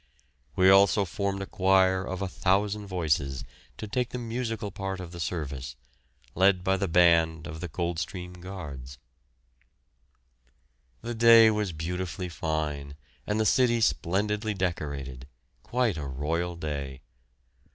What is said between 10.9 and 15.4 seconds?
The day was beautifully fine and the city splendidly decorated,